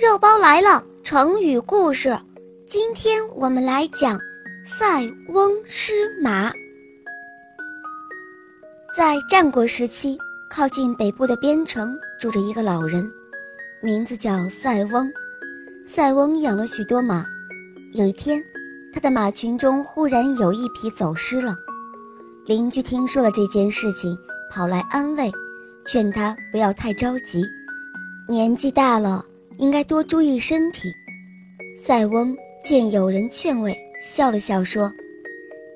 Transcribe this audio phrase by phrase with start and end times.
[0.00, 2.18] 肉包来了，成语故事。
[2.66, 4.18] 今天我们来讲
[4.64, 5.92] “塞翁失
[6.22, 6.50] 马”。
[8.96, 10.16] 在战国时期，
[10.48, 13.12] 靠近北部的边城住着一个老人，
[13.82, 15.06] 名字叫塞翁。
[15.84, 17.26] 塞翁养了许多马，
[17.92, 18.42] 有一天，
[18.94, 21.54] 他的马群中忽然有一匹走失了。
[22.46, 24.16] 邻居听说了这件事情，
[24.50, 25.30] 跑来安慰，
[25.84, 27.44] 劝他不要太着急。
[28.26, 29.26] 年纪大了，
[29.60, 30.90] 应该多注意身体。
[31.78, 34.90] 塞翁见有人劝慰，笑了笑说：“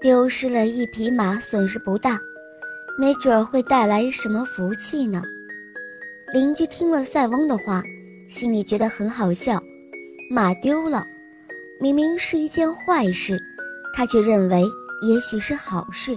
[0.01, 2.19] 丢失了一匹马，损失不大，
[2.99, 5.23] 没准儿会带来什么福气呢。”
[6.33, 7.83] 邻居听了塞翁的话，
[8.31, 9.63] 心里觉得很好笑。
[10.31, 11.05] 马丢了，
[11.79, 13.39] 明明是一件坏事，
[13.95, 14.65] 他却认为
[15.07, 16.17] 也许是好事，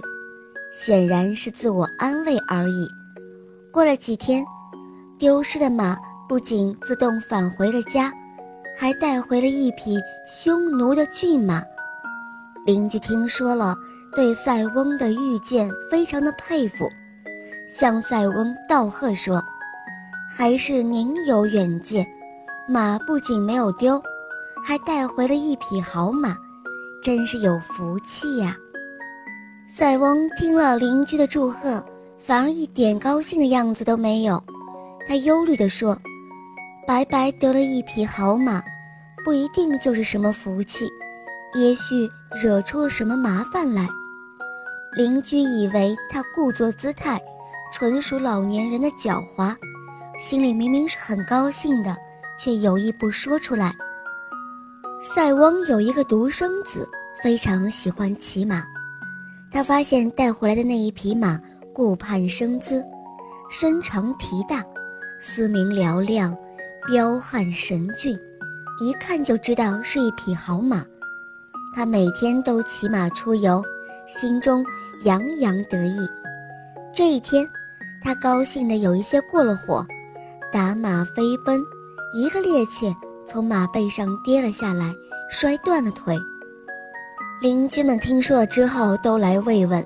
[0.72, 2.88] 显然是自我安慰而已。
[3.70, 4.42] 过了几天，
[5.18, 5.98] 丢失的马。
[6.28, 8.12] 不仅自动返回了家，
[8.76, 11.62] 还带回了一匹匈奴的骏马。
[12.66, 13.74] 邻居听说了，
[14.14, 16.86] 对塞翁的预见非常的佩服，
[17.66, 19.42] 向塞翁道贺说
[20.30, 22.06] ：“还是您有远见，
[22.68, 24.00] 马不仅没有丢，
[24.62, 26.36] 还带回了一匹好马，
[27.02, 28.54] 真是有福气呀。”
[29.66, 31.82] 塞翁听了邻居的祝贺，
[32.18, 34.42] 反而一点高兴的样子都没有，
[35.06, 35.98] 他忧虑地说。
[36.88, 38.64] 白白得了一匹好马，
[39.22, 40.88] 不一定就是什么福气，
[41.52, 42.08] 也许
[42.42, 43.86] 惹出了什么麻烦来。
[44.96, 47.20] 邻居以为他故作姿态，
[47.74, 49.54] 纯属老年人的狡猾，
[50.18, 51.94] 心里明明是很高兴的，
[52.38, 53.70] 却有意不说出来。
[54.98, 56.88] 塞翁有一个独生子，
[57.22, 58.64] 非常喜欢骑马，
[59.50, 61.38] 他发现带回来的那一匹马
[61.74, 62.82] 顾盼生姿，
[63.50, 64.64] 身长体大，
[65.20, 66.34] 嘶鸣嘹亮。
[66.90, 68.18] 彪悍神骏，
[68.80, 70.82] 一看就知道是一匹好马。
[71.76, 73.62] 他每天都骑马出游，
[74.06, 74.64] 心中
[75.04, 76.08] 洋洋得意。
[76.90, 77.46] 这一天，
[78.02, 79.86] 他高兴的有一些过了火，
[80.50, 81.60] 打马飞奔，
[82.14, 82.96] 一个趔趄
[83.26, 84.90] 从马背上跌了下来，
[85.30, 86.18] 摔断了腿。
[87.42, 89.84] 邻居们听说了之后都来慰问。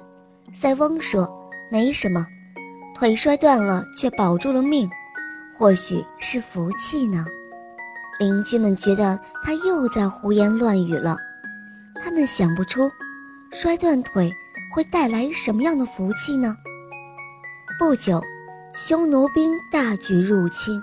[0.55, 1.29] 塞翁说
[1.69, 2.25] ：“没什么，
[2.95, 4.89] 腿摔断了却保住了命。”
[5.59, 7.25] 或许是福气呢。
[8.19, 11.17] 邻居们觉得他又在胡言乱语了，
[12.03, 12.91] 他们想不出
[13.51, 14.33] 摔断腿
[14.75, 16.57] 会带来什么样的福气呢。
[17.79, 18.23] 不久，
[18.75, 20.81] 匈奴兵大举入侵，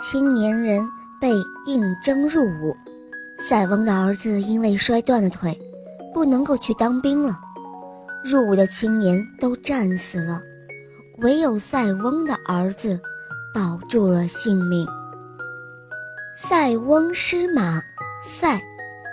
[0.00, 0.86] 青年人
[1.20, 1.32] 被
[1.66, 2.76] 应征入伍。
[3.38, 5.58] 塞翁的儿子因为摔断了腿，
[6.12, 7.40] 不能够去当兵了。
[8.22, 10.42] 入伍的青年都战死了，
[11.22, 13.00] 唯有塞翁的儿子。
[13.52, 14.86] 保住了性命。
[16.36, 17.82] 塞翁失马，
[18.22, 18.60] 塞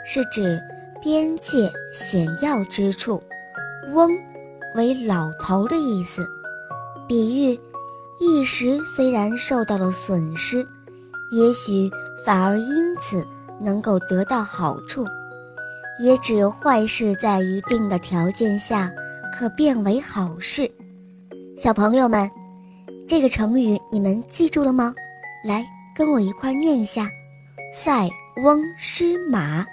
[0.06, 0.62] 是指
[1.02, 3.22] 边界险要之处，
[3.94, 4.10] 翁
[4.76, 6.26] 为老头的意思，
[7.08, 7.60] 比喻
[8.20, 10.66] 一时虽然受到了损失，
[11.32, 11.90] 也许
[12.26, 13.26] 反而因此
[13.60, 15.06] 能够得到好处，
[16.00, 18.92] 也指坏事在一定的条件下
[19.38, 20.72] 可变为好事。
[21.58, 22.30] 小朋友们。
[23.08, 24.94] 这个成语你们记住了吗？
[25.46, 27.10] 来，跟我一块念一下
[27.74, 28.10] ：“塞
[28.44, 29.66] 翁失马。”